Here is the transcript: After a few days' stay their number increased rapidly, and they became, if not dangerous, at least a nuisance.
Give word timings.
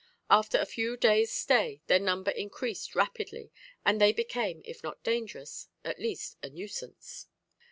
After 0.31 0.57
a 0.57 0.65
few 0.65 0.97
days' 0.97 1.31
stay 1.31 1.83
their 1.85 1.99
number 1.99 2.31
increased 2.31 2.95
rapidly, 2.95 3.51
and 3.85 4.01
they 4.01 4.11
became, 4.11 4.63
if 4.65 4.81
not 4.81 5.03
dangerous, 5.03 5.67
at 5.85 5.99
least 5.99 6.37
a 6.41 6.49
nuisance. 6.49 7.27